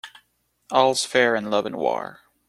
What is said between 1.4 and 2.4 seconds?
love and war.